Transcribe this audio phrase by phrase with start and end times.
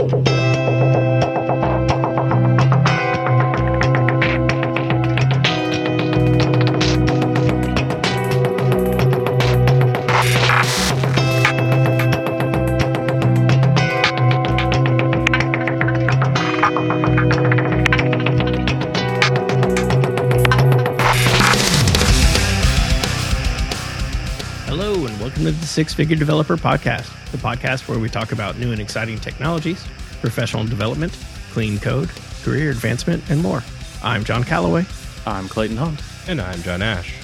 [0.00, 1.07] Música
[25.78, 29.86] Six Figure Developer Podcast, the podcast where we talk about new and exciting technologies,
[30.20, 31.16] professional development,
[31.52, 32.10] clean code,
[32.42, 33.62] career advancement, and more.
[34.02, 34.84] I'm Jon Callaway.
[35.24, 36.02] I'm Clayton Hunt.
[36.26, 37.14] And I'm John Ash.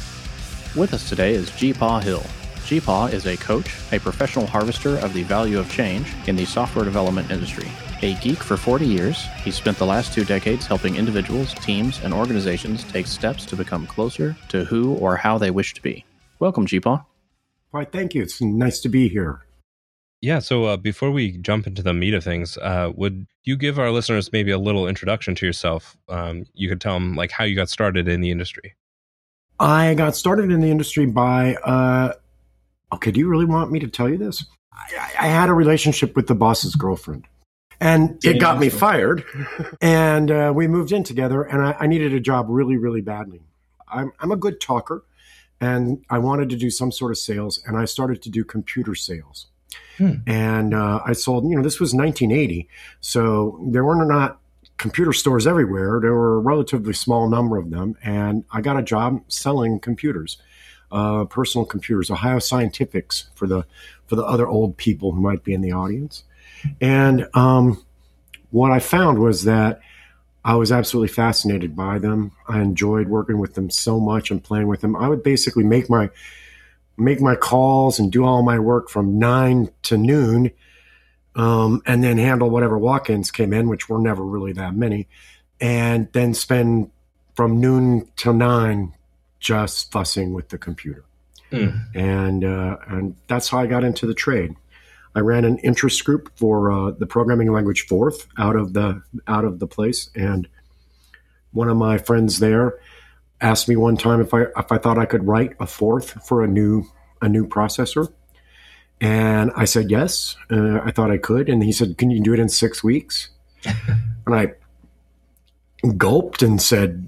[0.76, 2.22] With us today is GeePaw Hill.
[2.68, 6.84] GeePaw is a coach, a professional harvester of the value of change in the software
[6.84, 7.66] development industry.
[8.02, 12.14] A geek for 40 years, he spent the last two decades helping individuals, teams, and
[12.14, 16.04] organizations take steps to become closer to who or how they wish to be.
[16.38, 17.04] Welcome, GeePaw.
[17.74, 18.22] Why, thank you.
[18.22, 19.40] It's nice to be here.
[20.20, 23.80] Yeah, so uh, before we jump into the meat of things, uh, would you give
[23.80, 25.96] our listeners maybe a little introduction to yourself?
[26.08, 28.76] Um, you could tell them like how you got started in the industry.
[29.58, 31.56] I got started in the industry by.
[31.56, 32.12] Uh,
[32.92, 34.44] okay, do you really want me to tell you this?
[34.72, 37.26] I, I had a relationship with the boss's girlfriend,
[37.80, 39.24] and it got me fired.
[39.80, 43.40] and uh, we moved in together, and I, I needed a job really, really badly.
[43.88, 45.02] I'm, I'm a good talker,
[45.64, 48.94] and I wanted to do some sort of sales, and I started to do computer
[48.94, 49.46] sales.
[49.96, 50.16] Hmm.
[50.26, 52.68] And uh, I sold, you know, this was 1980.
[53.00, 54.40] So there were not
[54.76, 56.00] computer stores everywhere.
[56.02, 57.96] There were a relatively small number of them.
[58.02, 60.36] And I got a job selling computers,
[60.92, 63.64] uh, personal computers, Ohio Scientifics for the,
[64.06, 66.24] for the other old people who might be in the audience.
[66.80, 67.82] And um,
[68.50, 69.80] what I found was that
[70.44, 72.32] I was absolutely fascinated by them.
[72.46, 74.94] I enjoyed working with them so much and playing with them.
[74.94, 76.10] I would basically make my
[76.96, 80.50] make my calls and do all my work from nine to noon,
[81.34, 85.08] um, and then handle whatever walk-ins came in, which were never really that many,
[85.60, 86.90] and then spend
[87.34, 88.92] from noon till nine
[89.40, 91.04] just fussing with the computer.
[91.50, 91.94] Mm.
[91.94, 94.56] And uh, and that's how I got into the trade.
[95.14, 99.44] I ran an interest group for uh, the programming language Forth out of the out
[99.44, 100.48] of the place, and
[101.52, 102.78] one of my friends there
[103.40, 106.42] asked me one time if I if I thought I could write a Forth for
[106.42, 106.84] a new
[107.22, 108.12] a new processor,
[109.00, 110.36] and I said yes.
[110.50, 113.28] Uh, I thought I could, and he said, "Can you do it in six weeks?"
[114.26, 114.54] and I
[115.96, 117.06] gulped and said,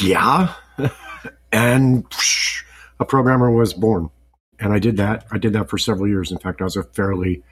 [0.00, 0.54] "Yeah,"
[1.52, 2.64] and psh,
[2.98, 4.08] a programmer was born
[4.62, 5.26] and I did that.
[5.30, 6.30] I did that for several years.
[6.30, 7.42] In fact, I was a fairly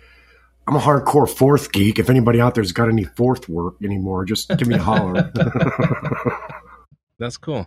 [0.66, 1.98] I'm a hardcore Forth geek.
[1.98, 5.32] If anybody out there's got any Forth work anymore, just give me a holler.
[7.18, 7.66] That's cool.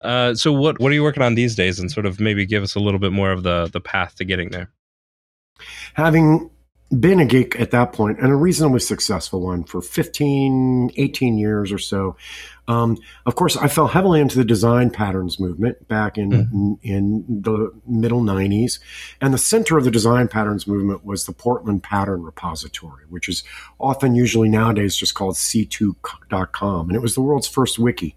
[0.00, 2.62] Uh, so what what are you working on these days, and sort of maybe give
[2.62, 4.70] us a little bit more of the the path to getting there.
[5.94, 6.50] Having
[6.98, 11.70] been a geek at that point and a reasonably successful one for 15 18 years
[11.70, 12.16] or so
[12.70, 16.78] um, of course i fell heavily into the design patterns movement back in, Mm.
[16.82, 18.78] in the middle 90s
[19.20, 23.42] and the center of the design patterns movement was the portland pattern repository which is
[23.78, 28.16] often usually nowadays just called c2.com and it was the world's first wiki.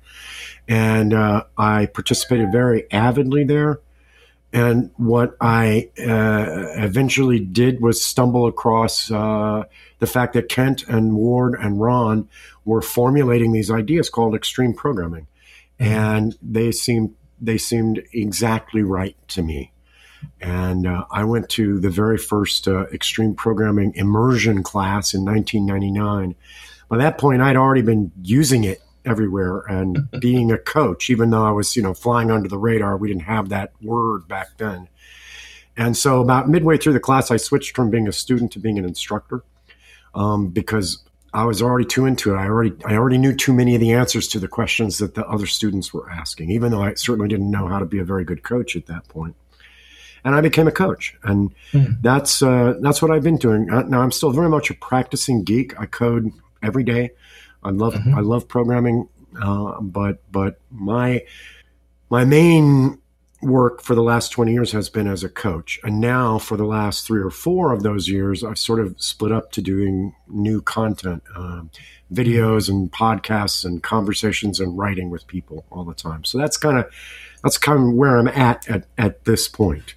[0.68, 3.80] And uh, i participated very avidly there
[4.54, 9.64] and what I uh, eventually did was stumble across uh,
[9.98, 12.30] the fact that Kent and Ward and Ron
[12.64, 15.26] were formulating these ideas called extreme programming,
[15.80, 19.72] and they seemed they seemed exactly right to me.
[20.40, 26.36] And uh, I went to the very first uh, extreme programming immersion class in 1999.
[26.90, 31.46] By that point, I'd already been using it everywhere and being a coach, even though
[31.46, 34.88] I was, you know, flying under the radar, we didn't have that word back then.
[35.76, 38.78] And so about midway through the class, I switched from being a student to being
[38.78, 39.44] an instructor
[40.14, 41.04] um, because
[41.34, 42.38] I was already too into it.
[42.38, 45.26] I already I already knew too many of the answers to the questions that the
[45.28, 48.24] other students were asking, even though I certainly didn't know how to be a very
[48.24, 49.36] good coach at that point.
[50.24, 51.94] And I became a coach, and Hmm.
[52.02, 53.70] that's uh, that's what I've been doing.
[53.70, 55.74] Uh, Now I'm still very much a practicing geek.
[55.80, 56.32] I code
[56.62, 57.12] every day.
[57.64, 58.16] I love Mhm.
[58.16, 59.08] I love programming,
[59.42, 61.24] uh, but but my
[62.10, 63.00] my main
[63.42, 65.78] work for the last 20 years has been as a coach.
[65.84, 69.34] And now for the last three or four of those years i've sort of split
[69.34, 71.70] up to doing new content um,
[72.14, 76.24] videos and podcasts and conversations and writing with people all the time.
[76.24, 76.86] So that's kind of
[77.44, 79.96] that's kind of where i'm at at, at this point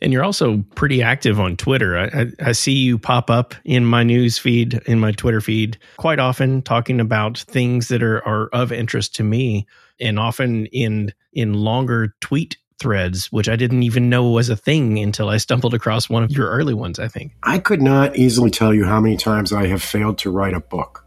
[0.00, 1.98] And you're also pretty active on Twitter.
[1.98, 5.76] I, I, I see you pop up in my news feed, in my Twitter feed,
[5.96, 9.66] quite often talking about things that are, are of interest to me,
[10.00, 14.98] and often in in longer tweet threads, which I didn't even know was a thing
[14.98, 17.32] until I stumbled across one of your early ones, I think.
[17.42, 20.60] I could not easily tell you how many times I have failed to write a
[20.60, 21.04] book.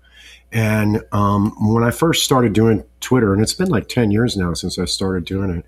[0.52, 4.54] And um, when I first started doing Twitter, and it's been like 10 years now
[4.54, 5.66] since I started doing it,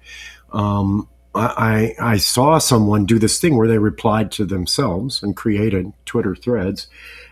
[0.52, 5.92] um, I, I saw someone do this thing where they replied to themselves and created
[6.06, 6.88] Twitter threads,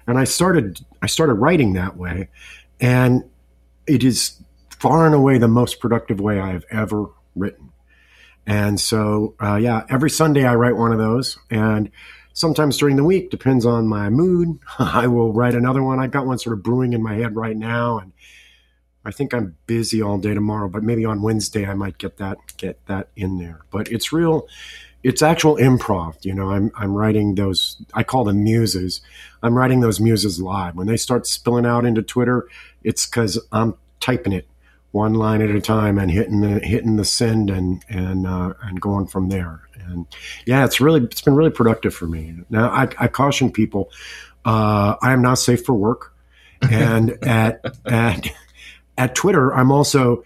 [0.08, 2.30] and I started I started writing that way,
[2.80, 3.24] and
[3.88, 7.06] it is far and away the most productive way I have ever
[7.36, 7.72] written.
[8.48, 11.92] And so, uh, yeah, every Sunday I write one of those, and
[12.34, 16.00] sometimes during the week, depends on my mood, I will write another one.
[16.00, 18.14] I've got one sort of brewing in my head right now, and
[19.04, 22.38] I think I'm busy all day tomorrow, but maybe on Wednesday I might get that
[22.58, 23.62] get that in there.
[23.72, 24.48] But it's real
[25.04, 26.24] it's actual improv.
[26.24, 29.02] You know, I'm I'm writing those I call them muses.
[29.42, 30.76] I'm writing those muses live.
[30.76, 32.48] When they start spilling out into Twitter,
[32.84, 34.48] it's cuz I'm typing it
[34.92, 38.80] one line at a time and hitting the hitting the send and and uh, and
[38.80, 39.62] going from there.
[39.88, 40.06] And
[40.46, 42.36] yeah, it's really it's been really productive for me.
[42.50, 43.90] Now I, I caution people,
[44.46, 46.14] uh, I am not safe for work,
[46.70, 48.28] and at at
[49.02, 50.24] at Twitter, I'm also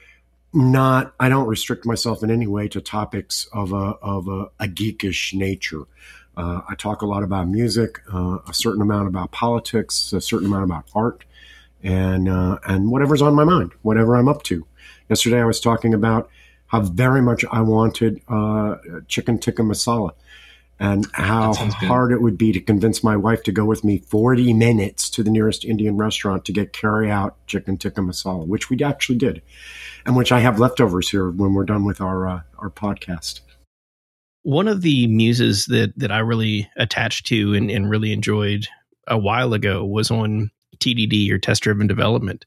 [0.53, 1.13] not.
[1.17, 5.33] I don't restrict myself in any way to topics of a of a, a geekish
[5.33, 5.83] nature.
[6.35, 10.47] Uh, I talk a lot about music, uh, a certain amount about politics, a certain
[10.47, 11.23] amount about art,
[11.83, 14.65] and uh, and whatever's on my mind, whatever I'm up to.
[15.07, 16.29] Yesterday, I was talking about
[16.67, 18.75] how very much I wanted uh,
[19.07, 20.11] chicken tikka masala
[20.79, 24.53] and how hard it would be to convince my wife to go with me 40
[24.53, 28.81] minutes to the nearest Indian restaurant to get carry out chicken tikka masala, which we
[28.83, 29.41] actually did,
[30.05, 33.39] and which I have leftovers here when we're done with our uh, our podcast.
[34.43, 38.67] One of the muses that that I really attached to and, and really enjoyed
[39.07, 42.45] a while ago was on TDD or test driven development.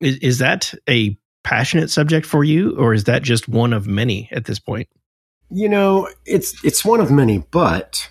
[0.00, 4.28] Is, is that a passionate subject for you, or is that just one of many
[4.32, 4.88] at this point?
[5.54, 8.08] You know, it's it's one of many, but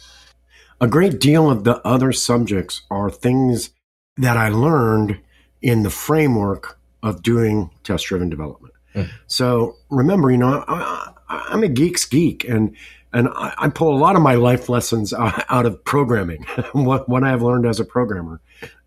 [0.80, 3.72] a great deal of the other subjects are things
[4.18, 5.20] that I learned
[5.62, 8.74] in the framework of doing test driven development.
[8.96, 9.10] Mm.
[9.28, 11.14] So remember, you know, I,
[11.52, 12.76] am a geek's geek, and
[13.12, 17.24] and I, I, pull a lot of my life lessons out of programming, what what
[17.24, 18.40] I have learned as a programmer,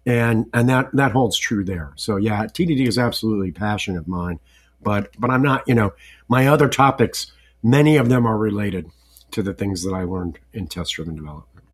[0.07, 1.93] and and that that holds true there.
[1.97, 4.41] So yeah, TDD is absolutely passion of mine,
[4.83, 5.93] but but I'm not, you know,
[6.29, 7.33] my other topics
[7.67, 8.89] many of them are related
[9.33, 11.67] to the things that I learned in test driven development.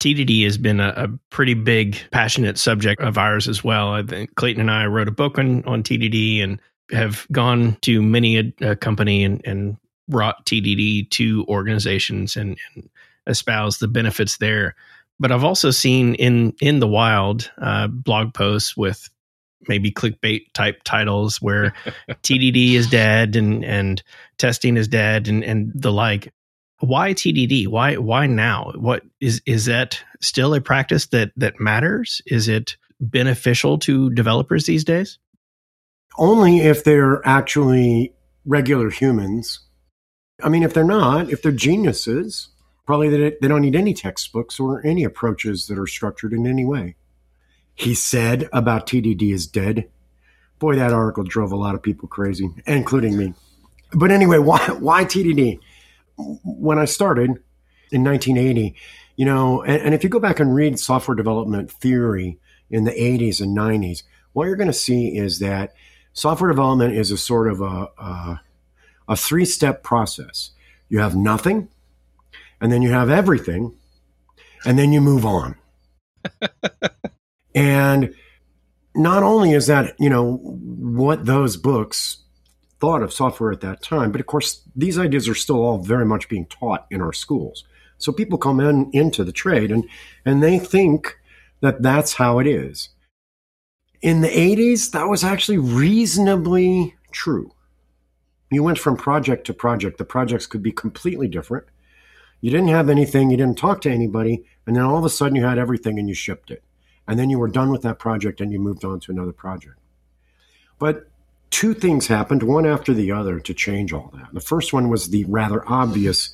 [0.00, 3.90] TDD has been a, a, pretty big, passionate subject of ours as well.
[3.90, 6.58] I think Clayton and I wrote a book on, on TDD and
[6.90, 9.76] have gone to many a, a company and, and
[10.08, 12.88] brought TDD to organizations and, and
[13.26, 14.74] espoused the benefits there.
[15.18, 19.10] But I've also seen in in the wild uh, blog posts with
[19.68, 21.72] maybe clickbait type titles where
[22.08, 24.02] TDD is dead and and
[24.38, 26.32] testing is dead and and the like.
[26.80, 27.68] Why TDD?
[27.68, 28.72] Why why now?
[28.74, 32.22] What is is that still a practice that that matters?
[32.26, 35.18] Is it beneficial to developers these days?
[36.16, 38.14] Only if they're actually
[38.46, 39.60] regular humans.
[40.42, 42.48] I mean, if they're not, if they're geniuses,
[42.86, 46.64] probably they, they don't need any textbooks or any approaches that are structured in any
[46.64, 46.96] way
[47.80, 49.88] he said about TDD is dead.
[50.58, 53.32] Boy, that article drove a lot of people crazy, including me.
[53.92, 55.58] But anyway, why, why TDD?
[56.44, 57.30] When I started
[57.90, 58.76] in 1980,
[59.16, 62.38] you know, and, and if you go back and read software development theory
[62.68, 64.02] in the 80s and 90s,
[64.34, 65.72] what you're going to see is that
[66.12, 68.40] software development is a sort of a, a,
[69.08, 70.50] a three step process.
[70.90, 71.68] You have nothing,
[72.60, 73.74] and then you have everything,
[74.66, 75.56] and then you move on.
[77.54, 78.14] And
[78.94, 82.18] not only is that, you know, what those books
[82.80, 86.06] thought of software at that time, but of course, these ideas are still all very
[86.06, 87.64] much being taught in our schools.
[87.98, 89.86] So people come in into the trade and,
[90.24, 91.18] and they think
[91.60, 92.88] that that's how it is.
[94.00, 97.52] In the 80s, that was actually reasonably true.
[98.50, 99.98] You went from project to project.
[99.98, 101.66] The projects could be completely different.
[102.40, 105.36] You didn't have anything, you didn't talk to anybody, and then all of a sudden
[105.36, 106.64] you had everything and you shipped it
[107.10, 109.74] and then you were done with that project and you moved on to another project.
[110.78, 111.10] But
[111.50, 114.28] two things happened, one after the other, to change all that.
[114.32, 116.32] The first one was the rather obvious,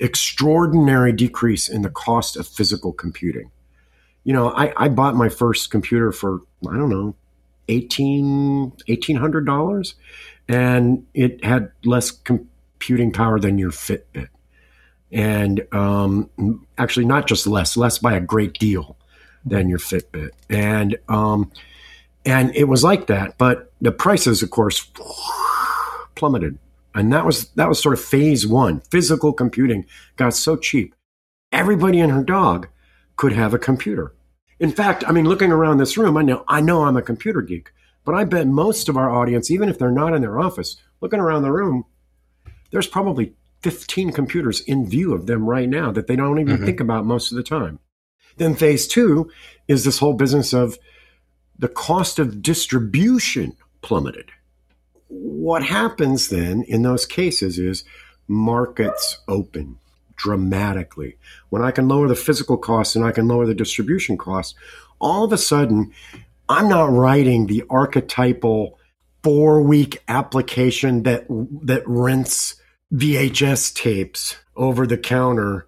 [0.00, 3.50] extraordinary decrease in the cost of physical computing.
[4.24, 7.14] You know, I, I bought my first computer for, I don't know,
[7.68, 9.94] $1,800, $1,800,
[10.48, 14.28] and it had less computing power than your Fitbit.
[15.12, 18.96] And um, actually, not just less, less by a great deal
[19.46, 20.30] than your Fitbit.
[20.50, 21.50] And um,
[22.26, 24.84] and it was like that, but the prices, of course,
[26.16, 26.58] plummeted
[26.94, 28.80] And that was that was sort of phase one.
[28.90, 29.86] Physical computing
[30.16, 30.94] got so cheap.
[31.52, 32.68] Everybody and her dog
[33.16, 34.12] could have a computer.
[34.58, 37.42] In fact, I mean, looking around this room, I know I know I'm a computer
[37.42, 37.70] geek,
[38.04, 41.20] but I bet most of our audience, even if they're not in their office, looking
[41.20, 41.84] around the room,
[42.72, 46.64] there's probably 15 computers in view of them right now that they don't even mm-hmm.
[46.64, 47.78] think about most of the time.
[48.36, 49.30] Then phase two
[49.68, 50.78] is this whole business of
[51.58, 54.30] the cost of distribution plummeted.
[55.08, 57.84] What happens then in those cases is
[58.28, 59.78] markets open
[60.16, 61.16] dramatically.
[61.50, 64.54] When I can lower the physical costs and I can lower the distribution costs,
[64.98, 65.92] all of a sudden,
[66.48, 68.78] I'm not writing the archetypal
[69.22, 71.26] four week application that
[71.62, 72.60] that rents
[72.94, 75.66] VHS tapes over the counter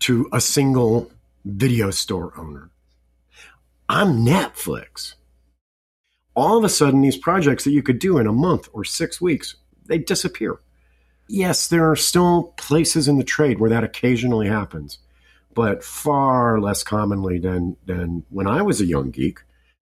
[0.00, 1.10] to a single
[1.44, 2.70] video store owner.
[3.88, 5.14] I'm Netflix.
[6.34, 9.20] All of a sudden, these projects that you could do in a month or six
[9.20, 9.56] weeks,
[9.86, 10.60] they disappear.
[11.28, 14.98] Yes, there are still places in the trade where that occasionally happens,
[15.54, 19.40] but far less commonly than, than when I was a young geek.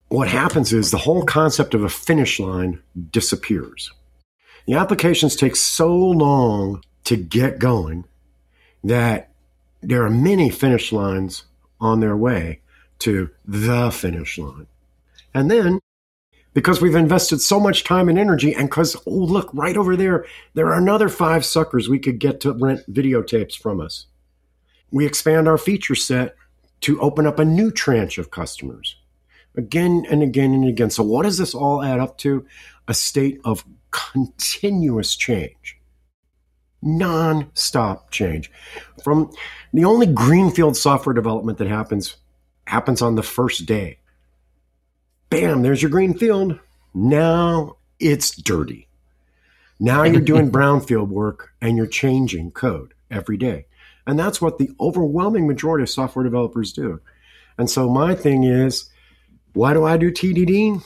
[0.10, 2.82] What happens is the whole concept of a finish line
[3.12, 3.92] disappears.
[4.68, 8.06] The applications take so long to get going
[8.84, 9.33] that
[9.84, 11.44] there are many finish lines
[11.80, 12.62] on their way
[13.00, 14.68] to the finish line.
[15.34, 15.80] And then,
[16.54, 20.26] because we've invested so much time and energy, and because, oh, look, right over there,
[20.54, 24.06] there are another five suckers we could get to rent videotapes from us.
[24.92, 26.36] We expand our feature set
[26.82, 28.96] to open up a new tranche of customers
[29.56, 30.90] again and again and again.
[30.90, 32.46] So, what does this all add up to?
[32.88, 35.78] A state of continuous change
[36.86, 38.52] non-stop change.
[39.04, 39.32] From
[39.74, 42.18] the only greenfield software development that happens
[42.66, 44.00] happens on the first day
[45.30, 46.58] bam there's your greenfield
[46.94, 48.88] now it's dirty.
[49.80, 53.66] Now you're doing brownfield work and you're changing code every day.
[54.06, 57.00] And that's what the overwhelming majority of software developers do.
[57.58, 58.90] And so my thing is
[59.54, 60.84] why do i do tdd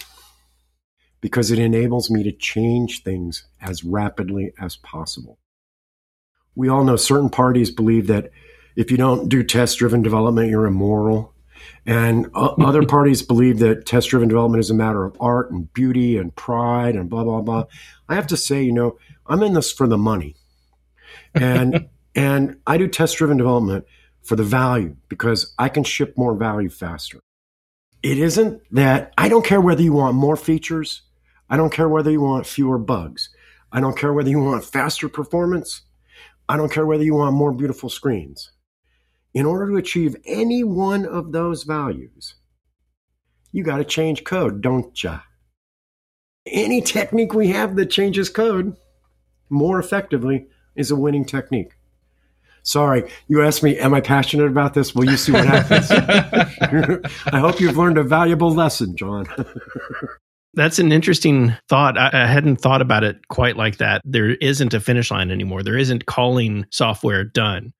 [1.22, 5.39] because it enables me to change things as rapidly as possible
[6.58, 8.32] we all know certain parties believe that
[8.76, 11.34] if you don't do test driven development, you're immoral.
[11.86, 16.18] And other parties believe that test driven development is a matter of art and beauty
[16.18, 17.66] and pride and blah, blah, blah.
[18.10, 18.98] I have to say, you know,
[19.28, 20.36] I'm in this for the money.
[21.36, 23.86] And, and I do test driven development
[24.24, 27.20] for the value because I can ship more value faster.
[28.02, 31.04] It isn't that I don't care whether you want more features.
[31.52, 33.30] I don't care whether you want fewer bugs.
[33.72, 35.84] I don't care whether you want faster performance.
[36.50, 38.51] I don't care whether you want more beautiful screens.
[39.34, 42.36] In order to achieve any one of those values,
[43.51, 45.20] you got to change code, don't ya?
[46.46, 48.77] Any technique we have that changes code
[49.50, 51.74] more effectively is a winning technique.
[52.63, 54.94] Sorry, you asked me, am I passionate about this?
[54.94, 55.89] Well, you see what happens.
[57.27, 59.27] I hope you've learned a valuable lesson, John.
[60.58, 62.00] That's an interesting thought.
[62.00, 64.02] I, I, hadn't thought about it quite like that.
[64.04, 65.62] There isn't a finish line anymore.
[65.62, 67.74] There isn't calling software done.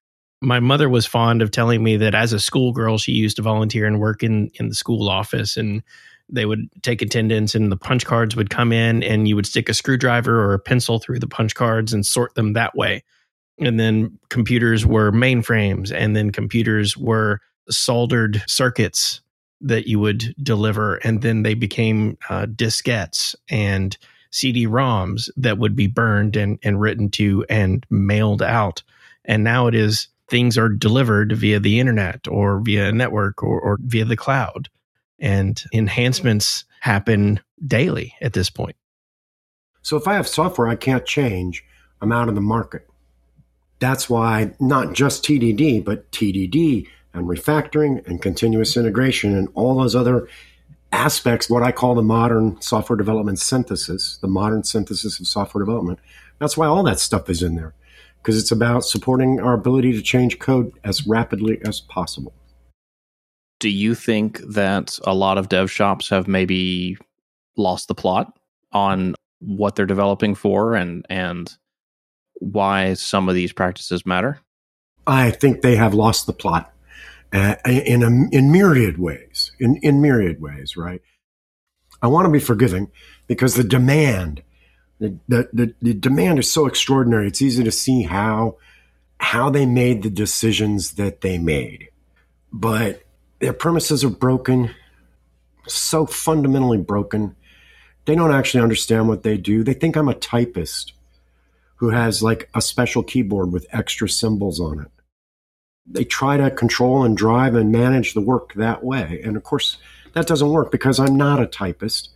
[0.43, 3.88] My mother was fond of telling me that as a schoolgirl, she used to volunteer
[3.88, 5.81] and work in, in the school office, and
[6.29, 9.69] they would take attendance, and the punch cards would come in, and you would stick
[9.69, 13.03] a screwdriver or a pencil through the punch cards and sort them that way.
[13.57, 17.39] And then computers were mainframes, and then computers were
[17.72, 19.22] soldered circuits
[19.61, 23.97] that you would deliver, and then they became uh, diskettes and
[24.31, 28.83] CD-ROMs that would be burned and, and written to and mailed out.
[29.25, 33.59] And now it is things are delivered via the internet or via a network or,
[33.59, 34.69] or via the cloud,
[35.19, 38.75] and enhancements happen daily at this point.
[39.81, 41.63] So if I have software I can't change,
[42.01, 42.87] I'm out of the market.
[43.79, 46.87] That's why not just TDD, but TDD
[47.17, 50.27] and refactoring and continuous integration and all those other
[50.91, 56.00] aspects, what I call the modern software development synthesis, the modern synthesis of software development.
[56.39, 57.74] That's why all that stuff is in there,
[58.21, 62.33] because it's about supporting our ability to change code as rapidly as possible.
[63.59, 66.97] Do you think that a lot of dev shops have maybe
[67.57, 68.38] lost the plot
[68.71, 71.55] on what they're developing for and and
[72.39, 74.39] why some of these practices matter?
[75.07, 76.71] I think they have lost the plot
[77.34, 81.01] uh, in a, in myriad ways, in in myriad ways, right?
[82.01, 82.91] I want to be forgiving
[83.27, 84.43] because the demand,
[85.00, 87.27] the, the, the demand is so extraordinary.
[87.27, 88.57] It's easy to see how
[89.19, 91.89] how they made the decisions that they made,
[92.53, 93.03] but
[93.39, 94.72] their premises are broken,
[95.67, 97.36] so fundamentally broken.
[98.05, 99.63] They don't actually understand what they do.
[99.63, 100.93] They think I'm a typist
[101.77, 104.91] who has like a special keyboard with extra symbols on it.
[105.89, 109.22] They try to control and drive and manage the work that way.
[109.24, 109.77] And of course,
[110.13, 112.10] that doesn't work because I'm not a typist.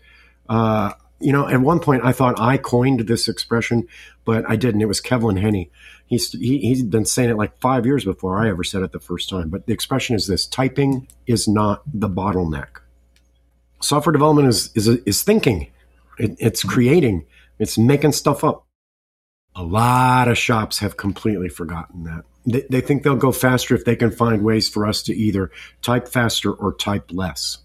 [0.49, 3.87] Uh, you know, at one point I thought I coined this expression,
[4.25, 4.81] but I didn't.
[4.81, 5.71] It was Kevlin Henney.
[6.07, 8.99] He's, he, he's been saying it like five years before I ever said it the
[8.99, 9.49] first time.
[9.49, 12.79] But the expression is this typing is not the bottleneck.
[13.79, 15.71] Software development is, is, is thinking,
[16.17, 17.25] it, it's creating,
[17.59, 18.65] it's making stuff up.
[19.55, 22.25] A lot of shops have completely forgotten that.
[22.45, 25.51] They, they think they'll go faster if they can find ways for us to either
[25.81, 27.59] type faster or type less.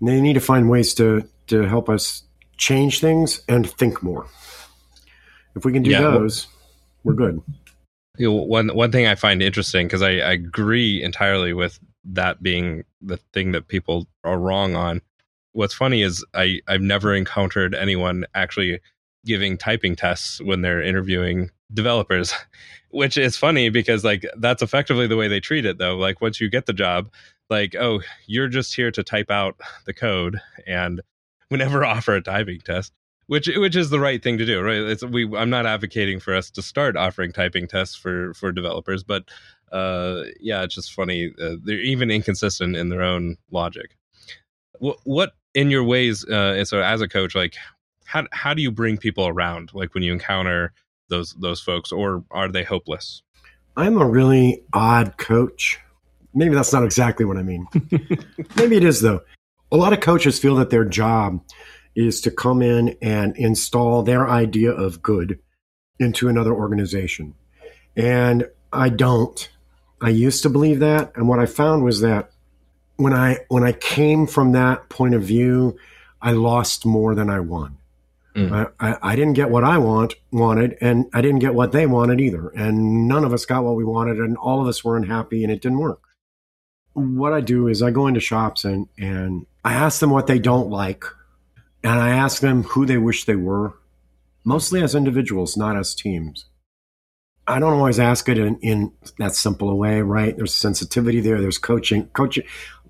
[0.00, 2.22] And they need to find ways to, to help us
[2.56, 4.26] change things and think more.
[5.54, 6.46] If we can do yeah, those,
[7.04, 7.42] we're good.
[8.18, 12.42] You know, one one thing I find interesting because I, I agree entirely with that
[12.42, 15.02] being the thing that people are wrong on.
[15.52, 18.80] What's funny is I I've never encountered anyone actually
[19.24, 22.32] giving typing tests when they're interviewing developers,
[22.90, 25.96] which is funny because like that's effectively the way they treat it though.
[25.96, 27.10] Like once you get the job,
[27.50, 31.00] like oh you're just here to type out the code and
[31.50, 32.92] we never offer a typing test
[33.26, 34.78] which which is the right thing to do right?
[34.78, 39.02] It's we i'm not advocating for us to start offering typing tests for for developers
[39.02, 39.24] but
[39.72, 43.96] uh yeah it's just funny uh, they're even inconsistent in their own logic.
[44.78, 47.54] What what in your ways uh so as a coach like
[48.04, 49.70] how how do you bring people around?
[49.74, 50.72] Like when you encounter
[51.08, 53.22] those those folks or are they hopeless
[53.76, 55.78] i'm a really odd coach
[56.34, 57.66] maybe that's not exactly what i mean
[58.56, 59.20] maybe it is though
[59.72, 61.40] a lot of coaches feel that their job
[61.94, 65.38] is to come in and install their idea of good
[65.98, 67.34] into another organization.
[67.96, 69.48] And I don't.
[70.00, 72.30] I used to believe that, and what I found was that
[72.96, 75.78] when I when I came from that point of view,
[76.20, 77.75] I lost more than I won.
[78.36, 78.70] Mm.
[78.78, 82.20] I, I, didn't get what I want wanted, and I didn't get what they wanted
[82.20, 82.50] either.
[82.50, 85.50] And none of us got what we wanted, and all of us were unhappy, and
[85.50, 86.02] it didn't work.
[86.92, 90.38] What I do is I go into shops and and I ask them what they
[90.38, 91.04] don't like,
[91.82, 93.78] and I ask them who they wish they were,
[94.44, 96.44] mostly as individuals, not as teams.
[97.48, 100.36] I don't always ask it in, in that simple a way, right?
[100.36, 101.40] There's sensitivity there.
[101.40, 102.08] There's coaching.
[102.08, 102.44] Coaching,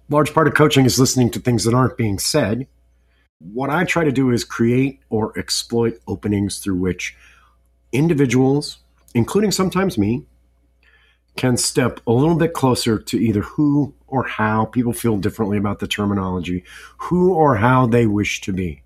[0.08, 2.66] large part of coaching is listening to things that aren't being said.
[3.38, 7.16] What I try to do is create or exploit openings through which
[7.92, 8.78] individuals,
[9.14, 10.24] including sometimes me,
[11.36, 15.80] can step a little bit closer to either who or how people feel differently about
[15.80, 16.64] the terminology,
[16.96, 18.82] who or how they wish to be.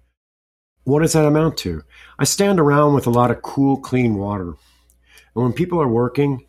[0.83, 1.83] What does that amount to?
[2.19, 4.49] I stand around with a lot of cool, clean water.
[4.49, 6.45] And when people are working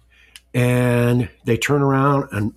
[0.56, 2.54] and they turn around and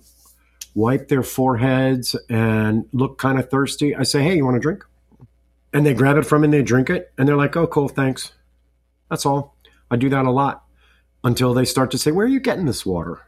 [0.73, 4.83] wipe their foreheads and look kind of thirsty, I say, Hey, you want a drink?
[5.75, 7.11] And they grab it from and they drink it.
[7.17, 8.31] And they're like, Oh, cool, thanks.
[9.09, 9.55] That's all.
[9.91, 10.63] I do that a lot
[11.23, 13.21] until they start to say, Where are you getting this water?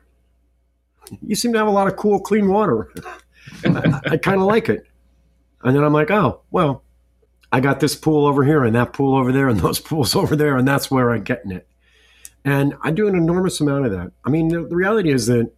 [1.22, 2.92] you seem to have a lot of cool, clean water.
[3.64, 4.86] I, I kind of like it.
[5.64, 6.84] And then I'm like, oh, well,
[7.52, 10.36] I got this pool over here and that pool over there and those pools over
[10.36, 11.68] there, and that's where I'm getting it.
[12.46, 14.12] And I do an enormous amount of that.
[14.24, 15.52] I mean, the, the reality is that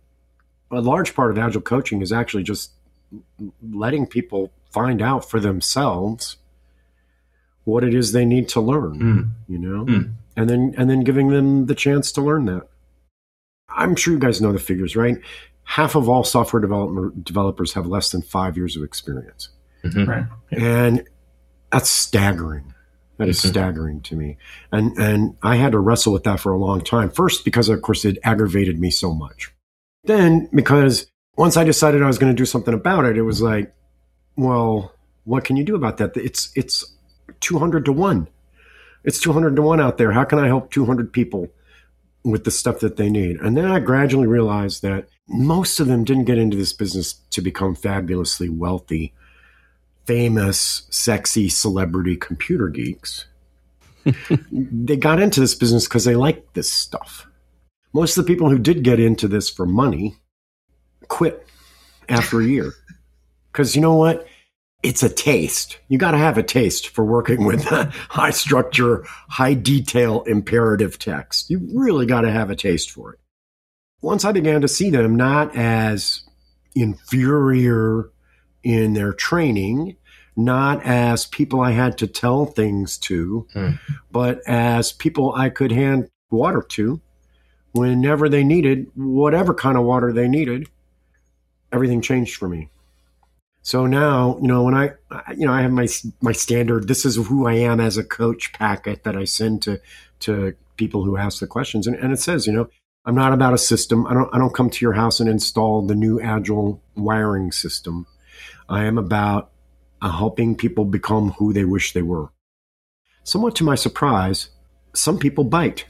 [0.71, 2.71] a large part of agile coaching is actually just
[3.71, 6.37] letting people find out for themselves
[7.69, 9.29] what it is they need to learn, mm.
[9.47, 10.11] you know, mm.
[10.35, 12.67] and then and then giving them the chance to learn that.
[13.69, 15.17] I'm sure you guys know the figures, right?
[15.63, 19.49] Half of all software development developers have less than five years of experience.
[19.83, 20.05] Mm-hmm.
[20.05, 20.25] Right.
[20.51, 21.07] And
[21.71, 22.73] that's staggering.
[23.17, 23.49] That is mm-hmm.
[23.49, 24.37] staggering to me.
[24.71, 27.09] And and I had to wrestle with that for a long time.
[27.09, 29.51] First, because of course it aggravated me so much.
[30.05, 33.41] Then because once I decided I was going to do something about it, it was
[33.41, 33.73] like,
[34.35, 34.93] well,
[35.25, 36.15] what can you do about that?
[36.17, 36.83] It's it's
[37.41, 38.27] 200 to 1.
[39.03, 40.11] It's 200 to 1 out there.
[40.11, 41.49] How can I help 200 people
[42.23, 43.37] with the stuff that they need.
[43.37, 47.41] And then I gradually realized that most of them didn't get into this business to
[47.41, 49.13] become fabulously wealthy,
[50.05, 53.25] famous, sexy celebrity computer geeks.
[54.51, 57.27] they got into this business because they liked this stuff.
[57.93, 60.15] Most of the people who did get into this for money
[61.07, 61.45] quit
[62.07, 62.71] after a year.
[63.51, 64.27] Because you know what?
[64.81, 65.79] It's a taste.
[65.89, 71.49] You got to have a taste for working with high structure, high detail imperative text.
[71.49, 73.19] You really got to have a taste for it.
[74.01, 76.21] Once I began to see them not as
[76.75, 78.09] inferior
[78.63, 79.97] in their training,
[80.37, 83.71] not as people I had to tell things to, hmm.
[84.11, 87.01] but as people I could hand water to
[87.73, 90.69] whenever they needed, whatever kind of water they needed,
[91.73, 92.69] everything changed for me.
[93.61, 94.91] So now, you know, when I,
[95.35, 95.87] you know, I have my
[96.21, 96.87] my standard.
[96.87, 99.81] This is who I am as a coach packet that I send to
[100.21, 101.87] to people who ask the questions.
[101.87, 102.69] And, and it says, you know,
[103.05, 104.07] I'm not about a system.
[104.07, 108.05] I don't I don't come to your house and install the new agile wiring system.
[108.69, 109.51] I am about
[110.01, 112.29] uh, helping people become who they wish they were.
[113.23, 114.49] Somewhat to my surprise,
[114.93, 115.85] some people bite.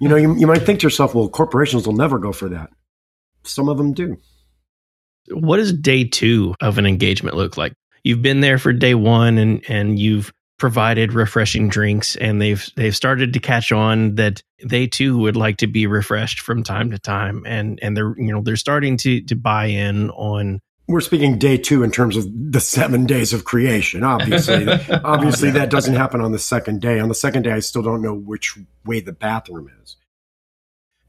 [0.00, 2.70] You know, you, you might think to yourself, well, corporations will never go for that.
[3.44, 4.18] Some of them do.
[5.30, 7.74] What does day two of an engagement look like?
[8.04, 12.96] You've been there for day one and, and you've provided refreshing drinks and they've they've
[12.96, 16.98] started to catch on that they too would like to be refreshed from time to
[16.98, 21.38] time and and they're you know they're starting to to buy in on we're speaking
[21.38, 24.66] day two in terms of the seven days of creation obviously.
[25.04, 27.00] Obviously that doesn't happen on the second day.
[27.00, 29.96] On the second day i still don't know which way the bathroom is.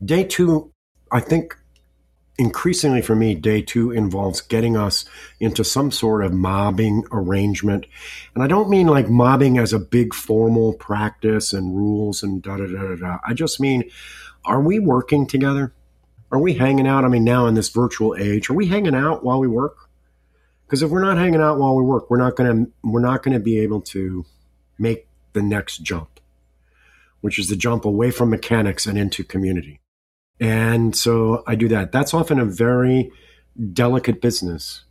[0.03, 0.73] Day two
[1.11, 1.55] i think
[2.37, 5.05] increasingly for me, day two involves getting us
[5.39, 7.85] into some sort of mobbing arrangement.
[8.35, 12.57] And I don't mean like mobbing as a big formal practice and rules and da
[12.57, 13.17] da da da da.
[13.27, 13.89] I just mean,
[14.45, 15.73] are we working together?
[16.31, 17.05] Are we hanging out?
[17.05, 19.77] I mean, now in this virtual age, are we hanging out while we work?
[20.65, 23.39] Because if we're not hanging out while we work, we're not gonna we're not gonna
[23.39, 24.25] be able to
[24.77, 26.19] make the next jump,
[27.21, 29.79] which is the jump away from mechanics and into community.
[30.39, 31.91] And so I do that.
[31.91, 33.11] That's often a very
[33.73, 34.83] delicate business.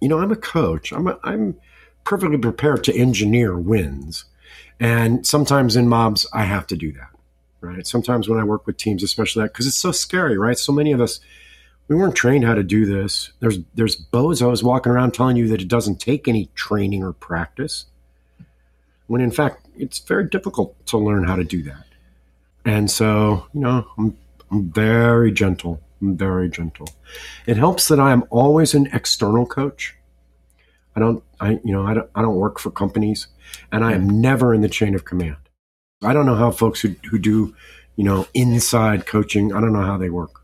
[0.00, 0.92] You know, I'm a coach.
[0.92, 1.56] I'm a, I'm
[2.04, 4.24] perfectly prepared to engineer wins.
[4.80, 7.10] And sometimes in mobs, I have to do that,
[7.60, 7.86] right?
[7.86, 10.58] Sometimes when I work with teams, especially that, because it's so scary, right?
[10.58, 11.20] So many of us,
[11.88, 13.32] we weren't trained how to do this.
[13.40, 17.84] There's there's bozos walking around telling you that it doesn't take any training or practice,
[19.06, 21.84] when in fact it's very difficult to learn how to do that.
[22.64, 24.16] And so, you know, I'm
[24.52, 25.80] I'm very gentle.
[26.00, 26.88] I'm very gentle.
[27.46, 29.94] It helps that I am always an external coach.
[30.94, 33.28] I don't, I, you know, I don't, I don't work for companies
[33.72, 34.14] and I am mm.
[34.14, 35.36] never in the chain of command.
[36.02, 37.54] I don't know how folks who, who do,
[37.96, 40.42] you know, inside coaching, I don't know how they work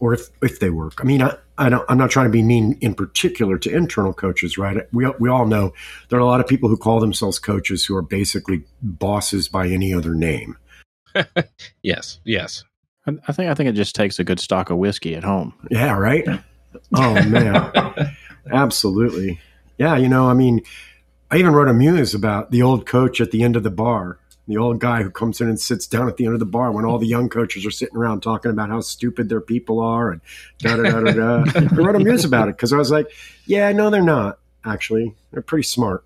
[0.00, 0.98] or if, if they work.
[1.00, 4.12] I mean, I, I don't, I'm not trying to be mean in particular to internal
[4.12, 4.78] coaches, right?
[4.92, 5.72] We, we all know
[6.08, 9.68] there are a lot of people who call themselves coaches who are basically bosses by
[9.68, 10.58] any other name.
[11.82, 12.64] yes, yes.
[13.26, 15.54] I think I think it just takes a good stock of whiskey at home.
[15.70, 16.26] Yeah, right.
[16.94, 18.16] Oh man,
[18.52, 19.40] absolutely.
[19.78, 20.60] Yeah, you know, I mean,
[21.30, 24.18] I even wrote a muse about the old coach at the end of the bar,
[24.46, 26.72] the old guy who comes in and sits down at the end of the bar
[26.72, 30.10] when all the young coaches are sitting around talking about how stupid their people are
[30.10, 30.20] and
[30.58, 31.44] da da da da da.
[31.54, 33.10] I wrote a muse about it because I was like,
[33.46, 34.38] yeah, no, they're not.
[34.64, 36.04] Actually, they're pretty smart.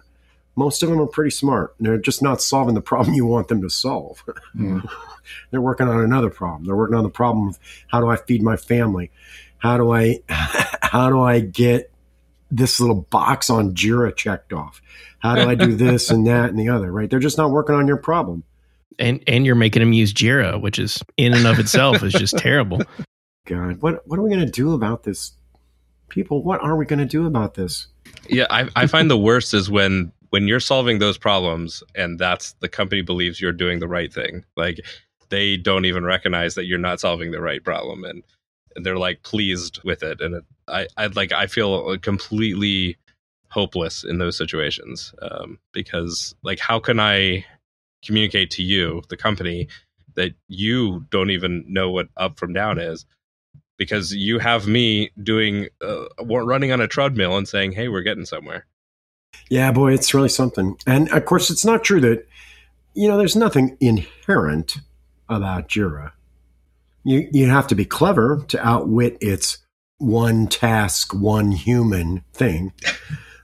[0.56, 1.74] Most of them are pretty smart.
[1.80, 4.22] They're just not solving the problem you want them to solve.
[4.56, 4.88] Mm.
[5.50, 6.64] They're working on another problem.
[6.64, 9.10] They're working on the problem of how do I feed my family?
[9.58, 11.90] How do I how do I get
[12.50, 14.80] this little box on Jira checked off?
[15.18, 16.92] How do I do this and that and the other?
[16.92, 17.08] Right?
[17.10, 18.44] They're just not working on your problem.
[18.98, 22.38] And and you're making them use Jira, which is in and of itself is just
[22.38, 22.82] terrible.
[23.46, 25.32] God, what what are we going to do about this?
[26.08, 27.88] People, what are we going to do about this?
[28.28, 32.54] Yeah, I, I find the worst is when when you're solving those problems and that's
[32.54, 34.44] the company believes you're doing the right thing.
[34.56, 34.80] Like
[35.28, 38.24] they don't even recognize that you're not solving the right problem and,
[38.74, 42.96] and they're like pleased with it and it, I I like I feel completely
[43.48, 47.44] hopeless in those situations um, because like how can I
[48.04, 49.68] communicate to you the company
[50.16, 53.06] that you don't even know what up from down is
[53.78, 58.24] because you have me doing uh, running on a treadmill and saying hey we're getting
[58.24, 58.66] somewhere
[59.50, 62.26] yeah boy it's really something and of course it's not true that
[62.94, 64.76] you know there's nothing inherent
[65.28, 66.12] about Jira.
[67.04, 69.58] You, you have to be clever to outwit its
[69.98, 72.72] one task, one human thing.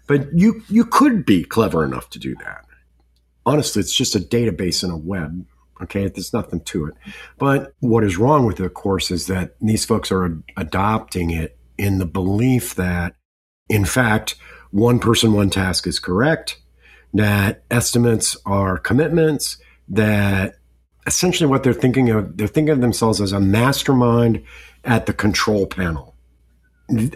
[0.06, 2.64] But you, you could be clever enough to do that.
[3.46, 5.46] Honestly, it's just a database in a web.
[5.82, 6.94] Okay, there's nothing to it.
[7.38, 11.56] But what is wrong with it, of course, is that these folks are adopting it
[11.78, 13.14] in the belief that,
[13.68, 14.34] in fact,
[14.70, 16.60] one person, one task is correct,
[17.14, 20.56] that estimates are commitments, that
[21.06, 24.42] essentially what they're thinking of they're thinking of themselves as a mastermind
[24.84, 26.14] at the control panel.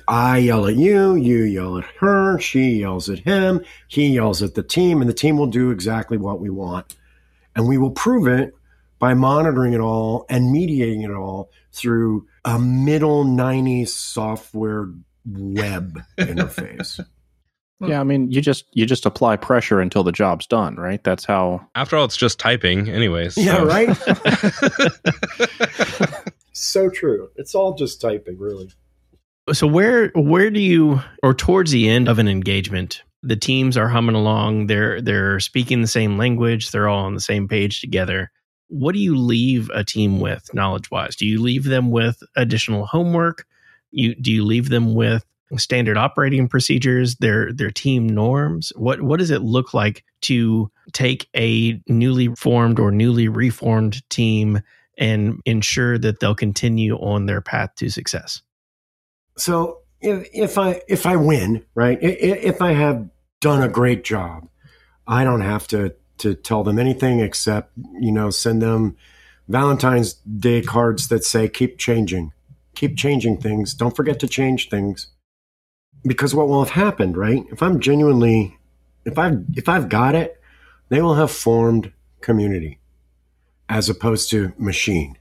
[0.06, 4.54] I yell at you you yell at her she yells at him he yells at
[4.54, 6.96] the team and the team will do exactly what we want.
[7.56, 8.54] And we will prove it
[8.98, 14.88] by monitoring it all and mediating it all through a middle 90s software
[15.24, 17.04] web interface
[17.80, 21.02] yeah, I mean, you just you just apply pressure until the job's done, right?
[21.02, 21.66] That's how.
[21.74, 23.34] After all, it's just typing, anyways.
[23.34, 23.40] So.
[23.40, 23.96] Yeah, right.
[26.52, 27.28] so true.
[27.37, 28.70] It's all just typing, really.
[29.52, 33.88] So where where do you or towards the end of an engagement, the teams are
[33.88, 38.30] humming along, they're they're speaking the same language, they're all on the same page together.
[38.68, 41.16] what do you leave a team with knowledge wise?
[41.16, 43.46] Do you leave them with additional homework?
[43.90, 45.24] You do you leave them with
[45.57, 48.72] standard operating procedures, their their team norms?
[48.76, 54.61] What what does it look like to take a newly formed or newly reformed team
[54.98, 58.42] and ensure that they'll continue on their path to success?
[59.37, 61.98] So if, if I if I win, right?
[62.00, 63.09] If I have
[63.40, 64.48] done a great job,
[65.07, 68.96] I don't have to to tell them anything except you know send them
[69.48, 72.33] Valentine's Day cards that say keep changing,
[72.74, 73.74] keep changing things.
[73.74, 75.09] Don't forget to change things
[76.06, 77.44] because what will have happened, right?
[77.50, 78.56] If I'm genuinely,
[79.04, 80.40] if I've if I've got it,
[80.88, 82.78] they will have formed community
[83.68, 85.16] as opposed to machine.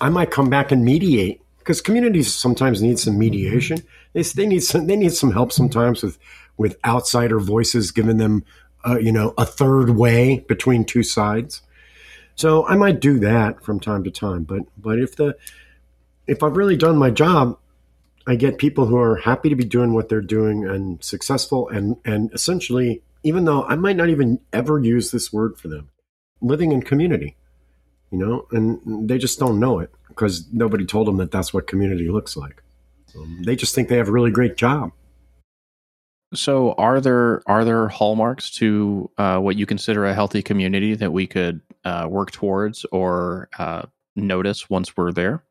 [0.00, 3.78] I might come back and mediate because communities sometimes need some mediation.
[4.12, 6.18] They, they need some they need some help sometimes with
[6.56, 8.44] with outsider voices giving them
[8.86, 11.62] uh, you know a third way between two sides.
[12.34, 15.36] So I might do that from time to time, but but if the
[16.26, 17.58] if I've really done my job,
[18.26, 21.96] I get people who are happy to be doing what they're doing and successful and
[22.04, 25.90] and essentially even though I might not even ever use this word for them,
[26.40, 27.36] living in community,
[28.12, 31.66] you know, and they just don't know it because nobody told them that that's what
[31.66, 32.62] community looks like.
[33.16, 34.92] Um, they just think they have a really great job.
[36.34, 41.12] So, are there are there hallmarks to uh, what you consider a healthy community that
[41.12, 43.82] we could uh, work towards or uh,
[44.14, 45.42] notice once we're there?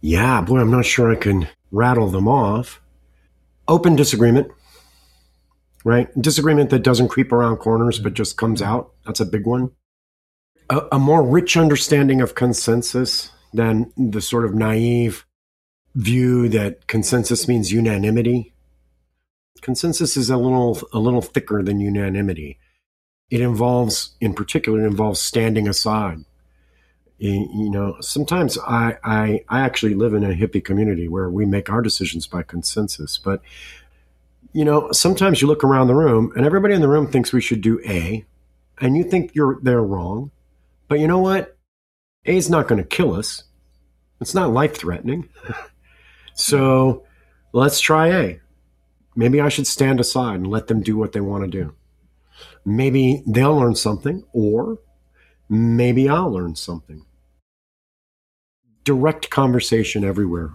[0.00, 2.80] Yeah, boy, I'm not sure I can rattle them off.
[3.68, 4.50] Open disagreement,
[5.84, 6.08] right?
[6.20, 8.92] Disagreement that doesn't creep around corners but just comes out.
[9.04, 9.70] That's a big one.
[10.70, 15.26] A, a more rich understanding of consensus than the sort of naive
[15.94, 18.52] view that consensus means unanimity.
[19.62, 22.58] Consensus is a little a little thicker than unanimity.
[23.30, 26.24] It involves, in particular, it involves standing aside
[27.18, 31.70] you know sometimes I, I i actually live in a hippie community where we make
[31.70, 33.40] our decisions by consensus but
[34.52, 37.40] you know sometimes you look around the room and everybody in the room thinks we
[37.40, 38.24] should do a
[38.80, 40.30] and you think you're they're wrong
[40.88, 41.56] but you know what?
[42.26, 43.44] A is not going to kill us.
[44.20, 45.28] It's not life threatening
[46.34, 47.04] so
[47.52, 48.40] let's try a.
[49.14, 51.74] Maybe i should stand aside and let them do what they want to do.
[52.64, 54.78] Maybe they'll learn something or
[55.48, 57.04] maybe I'll learn something.
[58.84, 60.50] Direct conversation everywhere,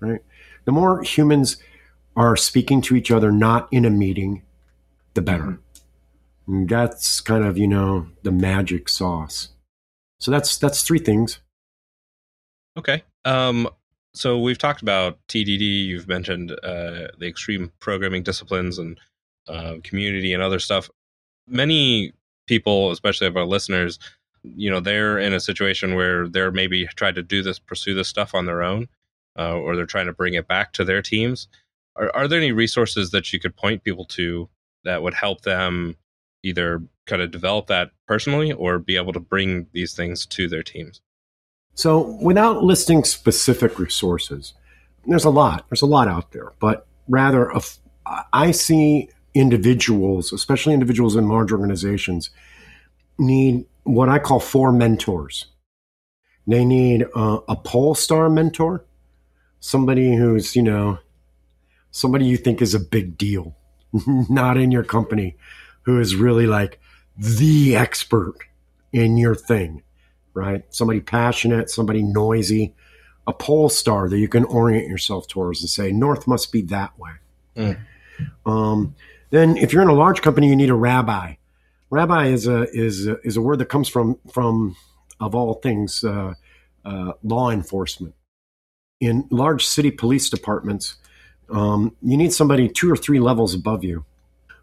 [0.00, 0.20] right?
[0.64, 1.56] The more humans
[2.16, 4.42] are speaking to each other, not in a meeting,
[5.14, 5.58] the better.
[6.46, 9.50] And that's kind of, you know, the magic sauce.
[10.18, 11.40] So that's that's three things.
[12.76, 13.02] Okay.
[13.24, 13.68] Um,
[14.14, 15.86] so we've talked about TDD.
[15.86, 18.98] You've mentioned uh, the extreme programming disciplines and
[19.48, 20.90] uh, community and other stuff.
[21.46, 22.12] Many
[22.50, 24.00] people, especially of our listeners,
[24.42, 28.08] you know, they're in a situation where they're maybe trying to do this, pursue this
[28.08, 28.88] stuff on their own,
[29.38, 31.46] uh, or they're trying to bring it back to their teams.
[31.94, 34.48] Are, are there any resources that you could point people to
[34.82, 35.96] that would help them
[36.42, 40.64] either kind of develop that personally or be able to bring these things to their
[40.64, 41.00] teams?
[41.74, 44.54] So, without listing specific resources,
[45.06, 45.66] there's a lot.
[45.68, 47.52] There's a lot out there, but rather,
[48.32, 52.30] I see individuals, especially individuals in large organizations,
[53.18, 55.46] need what I call four mentors.
[56.46, 58.84] They need a, a pole star mentor,
[59.60, 60.98] somebody who's, you know,
[61.90, 63.56] somebody you think is a big deal,
[64.06, 65.36] not in your company,
[65.82, 66.80] who is really like
[67.16, 68.36] the expert
[68.92, 69.82] in your thing,
[70.34, 70.64] right?
[70.70, 72.74] Somebody passionate, somebody noisy,
[73.26, 76.98] a pole star that you can orient yourself towards and say, North must be that
[76.98, 77.12] way.
[77.56, 77.78] Mm.
[78.46, 78.94] Um,
[79.30, 81.34] then, if you're in a large company, you need a rabbi.
[81.90, 84.76] Rabbi is a is a, is a word that comes from from
[85.20, 86.34] of all things uh,
[86.84, 88.14] uh, law enforcement.
[89.00, 90.96] In large city police departments,
[91.50, 94.04] um, you need somebody two or three levels above you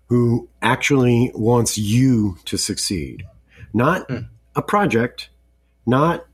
[0.08, 3.25] who actually wants you to succeed,
[3.73, 4.27] not mm.
[4.56, 5.30] a project,
[5.86, 6.25] not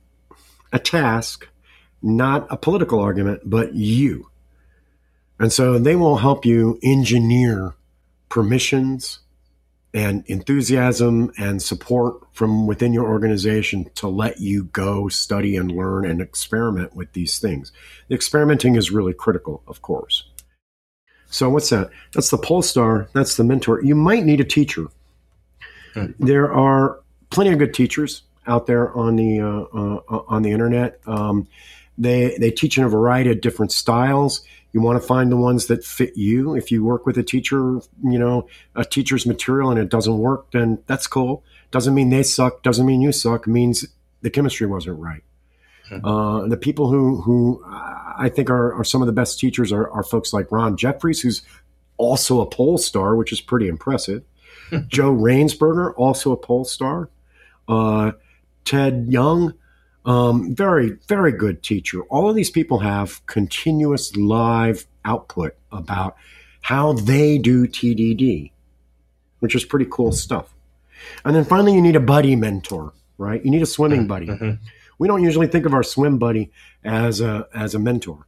[0.71, 1.47] a task,
[2.01, 4.29] not a political argument, but you.
[5.39, 7.73] And so they will help you engineer
[8.33, 9.19] permissions
[9.93, 16.03] and enthusiasm and support from within your organization to let you go study and learn
[16.03, 17.71] and experiment with these things.
[18.07, 20.27] The experimenting is really critical, of course.
[21.27, 21.91] So, what's that?
[22.13, 23.07] That's the pole star.
[23.13, 23.83] That's the mentor.
[23.83, 24.87] You might need a teacher.
[25.93, 26.13] Hmm.
[26.17, 30.99] There are plenty of good teachers out there on the uh, uh, on the internet.
[31.05, 31.47] Um,
[31.99, 34.41] They they teach in a variety of different styles.
[34.73, 36.55] You want to find the ones that fit you.
[36.55, 40.51] If you work with a teacher, you know, a teacher's material and it doesn't work,
[40.51, 41.43] then that's cool.
[41.71, 42.63] Doesn't mean they suck.
[42.63, 43.47] Doesn't mean you suck.
[43.47, 43.85] Means
[44.21, 45.23] the chemistry wasn't right.
[45.89, 46.05] Mm-hmm.
[46.05, 49.89] Uh, the people who who I think are, are some of the best teachers are,
[49.91, 51.43] are folks like Ron Jeffries, who's
[51.97, 54.23] also a pole star, which is pretty impressive.
[54.87, 57.09] Joe Rainsberger, also a pole star.
[57.67, 58.13] Uh,
[58.65, 59.53] Ted Young,
[60.05, 62.01] um, very, very good teacher.
[62.03, 66.15] All of these people have continuous live output about
[66.61, 68.51] how they do TDD,
[69.39, 70.53] which is pretty cool stuff.
[71.25, 73.43] And then finally, you need a buddy mentor, right?
[73.43, 74.07] You need a swimming mm-hmm.
[74.07, 74.27] buddy.
[74.27, 74.63] Mm-hmm.
[74.99, 76.51] We don't usually think of our swim buddy
[76.83, 78.25] as a as a mentor,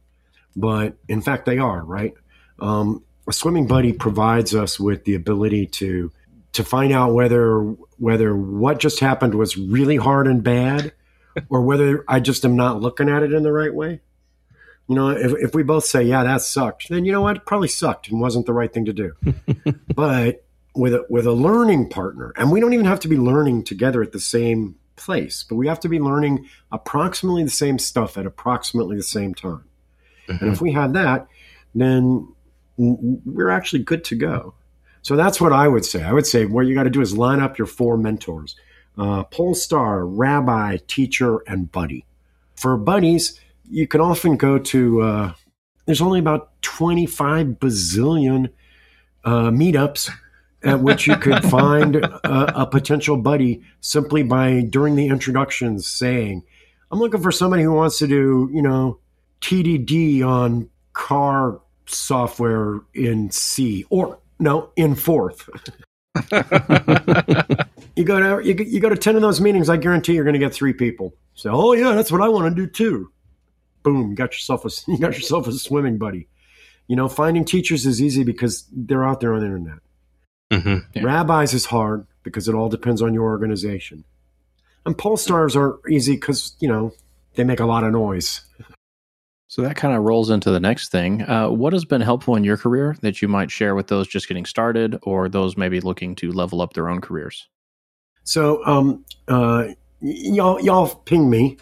[0.54, 2.12] but in fact, they are, right?
[2.58, 6.12] Um, a swimming buddy provides us with the ability to
[6.52, 7.60] to find out whether
[7.98, 10.92] whether what just happened was really hard and bad
[11.48, 14.00] or whether I just am not looking at it in the right way.
[14.88, 17.38] You know, if, if we both say, yeah, that sucked, then you know what?
[17.38, 19.14] It probably sucked and wasn't the right thing to do.
[19.94, 20.44] but
[20.74, 24.02] with a, with a learning partner, and we don't even have to be learning together
[24.02, 28.26] at the same place, but we have to be learning approximately the same stuff at
[28.26, 29.64] approximately the same time.
[30.28, 30.44] Mm-hmm.
[30.44, 31.26] And if we have that,
[31.74, 32.32] then
[32.76, 34.54] we're actually good to go.
[35.02, 36.02] So that's what I would say.
[36.02, 38.56] I would say what you got to do is line up your four mentors
[38.96, 42.04] uh, pole star, rabbi, teacher, and buddy.
[42.54, 45.32] For buddies, you can often go to, uh,
[45.84, 48.50] there's only about 25 bazillion
[49.24, 50.10] uh, meetups
[50.62, 56.42] at which you could find a, a, potential buddy simply by, during the introductions, saying,
[56.90, 58.98] I'm looking for somebody who wants to do, you know,
[59.40, 65.48] TDD on car software in C or no, in Forth.
[67.96, 69.68] you go to you, you go to ten of those meetings.
[69.68, 71.14] I guarantee you're going to get three people.
[71.34, 73.10] So, oh yeah, that's what I want to do too.
[73.82, 76.28] Boom, you got yourself a you got yourself a swimming buddy.
[76.86, 79.78] You know, finding teachers is easy because they're out there on the internet.
[80.52, 81.02] Mm-hmm, yeah.
[81.02, 84.04] Rabbis is hard because it all depends on your organization.
[84.84, 86.92] And pole stars are easy because you know
[87.34, 88.42] they make a lot of noise.
[89.48, 91.22] So that kind of rolls into the next thing.
[91.22, 94.28] Uh, what has been helpful in your career that you might share with those just
[94.28, 97.48] getting started or those maybe looking to level up their own careers?
[98.26, 99.68] So, um, uh,
[100.00, 101.58] y'all, y'all ping me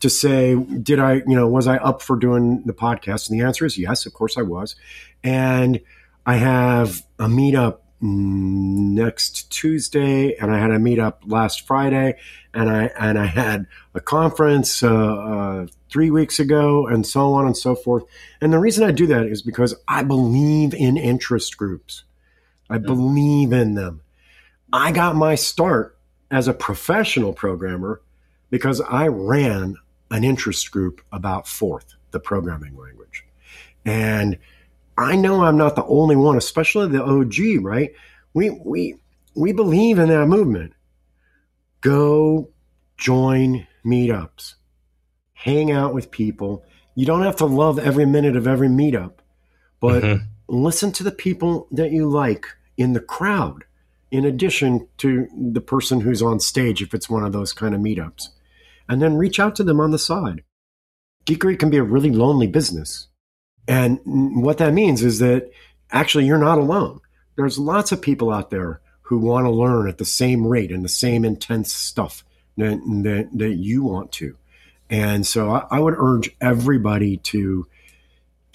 [0.00, 3.30] to say, did I, you know, was I up for doing the podcast?
[3.30, 4.74] And the answer is yes, of course I was.
[5.22, 5.80] And
[6.26, 12.18] I have a meetup next Tuesday, and I had a meetup last Friday,
[12.52, 17.46] and I and I had a conference uh, uh, three weeks ago, and so on
[17.46, 18.04] and so forth.
[18.40, 22.02] And the reason I do that is because I believe in interest groups.
[22.68, 22.86] I mm-hmm.
[22.86, 24.02] believe in them.
[24.72, 25.97] I got my start
[26.30, 28.02] as a professional programmer
[28.50, 29.76] because I ran
[30.10, 33.24] an interest group about Forth, the programming language,
[33.84, 34.38] and
[34.96, 37.92] I know I'm not the only one, especially the OG, right?
[38.34, 38.96] We we
[39.34, 40.72] we believe in that movement.
[41.80, 42.50] Go
[42.96, 44.54] join meetups.
[45.32, 46.64] Hang out with people.
[46.96, 49.14] You don't have to love every minute of every meetup,
[49.80, 50.24] but mm-hmm.
[50.48, 53.64] listen to the people that you like in the crowd
[54.10, 57.80] in addition to the person who's on stage if it's one of those kind of
[57.80, 58.28] meetups.
[58.88, 60.42] And then reach out to them on the side.
[61.26, 63.08] Geekery can be a really lonely business.
[63.66, 64.00] And
[64.42, 65.50] what that means is that
[65.92, 67.00] actually you're not alone.
[67.36, 70.84] There's lots of people out there who want to learn at the same rate and
[70.84, 72.24] the same intense stuff
[72.56, 74.36] that, that, that you want to.
[74.90, 77.66] And so I, I would urge everybody to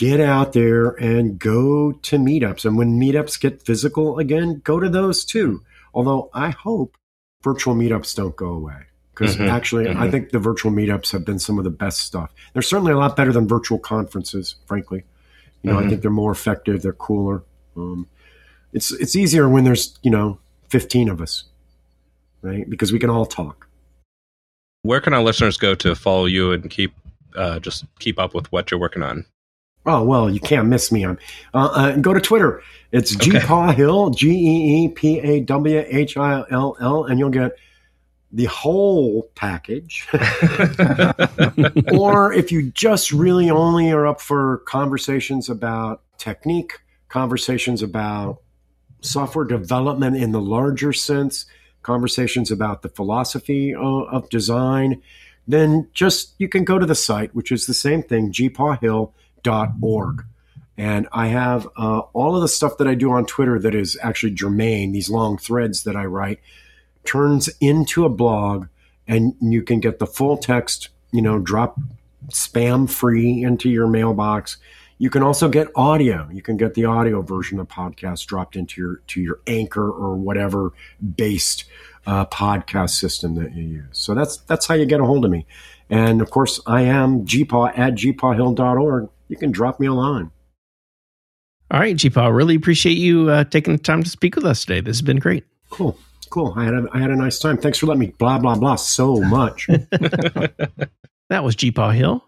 [0.03, 2.65] get out there and go to meetups.
[2.65, 5.61] And when meetups get physical again, go to those too.
[5.93, 6.97] Although I hope
[7.41, 10.01] virtual meetups don't go away because mm-hmm, actually mm-hmm.
[10.01, 12.33] I think the virtual meetups have been some of the best stuff.
[12.51, 15.05] They're certainly a lot better than virtual conferences, frankly.
[15.61, 15.87] You know, mm-hmm.
[15.87, 16.81] I think they're more effective.
[16.81, 17.43] They're cooler.
[17.77, 18.07] Um,
[18.73, 21.45] it's it's easier when there's you know 15 of us,
[22.41, 22.69] right?
[22.69, 23.67] Because we can all talk.
[24.81, 26.93] Where can our listeners go to follow you and keep
[27.37, 29.25] uh, just keep up with what you're working on?
[29.85, 31.19] Oh well, you can't miss me on.
[31.53, 32.61] Uh, uh, go to Twitter.
[32.91, 33.39] It's okay.
[33.39, 37.53] G Hill, G E E P A W H I L L, and you'll get
[38.31, 40.07] the whole package.
[41.93, 46.79] or if you just really only are up for conversations about technique,
[47.09, 48.41] conversations about
[49.01, 51.45] software development in the larger sense,
[51.83, 55.01] conversations about the philosophy of, of design,
[55.47, 58.31] then just you can go to the site, which is the same thing,
[59.43, 60.25] geepawhill.org.
[60.75, 63.97] And I have uh, all of the stuff that I do on Twitter that is
[64.01, 66.39] actually germane, these long threads that I write
[67.05, 68.67] turns into a blog
[69.07, 71.79] and you can get the full text, you know, drop
[72.29, 74.57] spam free into your mailbox.
[74.97, 76.27] You can also get audio.
[76.31, 80.15] You can get the audio version of podcasts dropped into your to your Anchor or
[80.15, 80.71] whatever
[81.15, 81.65] based
[82.05, 83.85] uh, podcast system that you use.
[83.91, 85.45] So that's that's how you get a hold of me.
[85.89, 89.09] And of course, I am geepaw at geepawhill.org.
[89.33, 90.29] You can drop me a line.
[91.71, 94.79] All right, GeePaw, really appreciate you uh, taking the time to speak with us today.
[94.79, 95.43] This has been great.
[95.71, 95.97] Cool,
[96.29, 96.53] cool.
[96.55, 97.57] I had a, I had a nice time.
[97.57, 99.65] Thanks for letting me blah blah blah so much.
[101.29, 102.23] that was GeePaw Hill.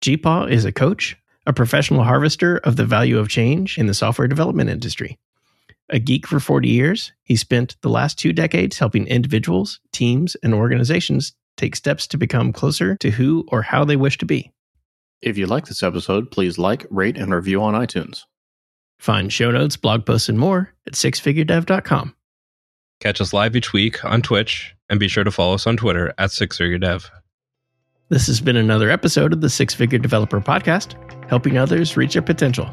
[0.00, 4.26] GeePaw is a coach, a professional harvester of the value of change in the software
[4.26, 5.18] development industry.
[5.90, 10.54] A geek for 40 years, he spent the last two decades helping individuals, teams, and
[10.54, 14.50] organizations take steps to become closer to who or how they wish to be.
[15.20, 18.22] If you like this episode, please like, rate, and review on iTunes.
[18.98, 22.14] Find show notes, blog posts, and more at sixfiguredev.com.
[23.00, 26.12] Catch us live each week on Twitch and be sure to follow us on Twitter
[26.18, 27.08] at sixfiguredev.
[28.08, 30.96] This has been another episode of the Six Figure Developer Podcast,
[31.28, 32.68] helping others reach their potential.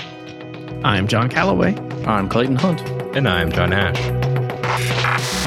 [0.84, 1.76] I'm Jon Callaway.
[2.06, 2.82] I'm Clayton Hunt.
[3.16, 5.45] And I'm John Ash.